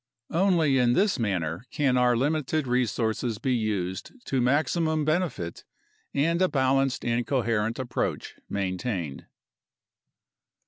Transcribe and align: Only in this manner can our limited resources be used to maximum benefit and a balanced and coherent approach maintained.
Only 0.31 0.79
in 0.79 0.93
this 0.93 1.19
manner 1.19 1.67
can 1.69 1.95
our 1.95 2.17
limited 2.17 2.65
resources 2.65 3.37
be 3.37 3.53
used 3.53 4.11
to 4.25 4.41
maximum 4.41 5.05
benefit 5.05 5.63
and 6.11 6.41
a 6.41 6.47
balanced 6.49 7.05
and 7.05 7.27
coherent 7.27 7.77
approach 7.77 8.33
maintained. 8.49 9.27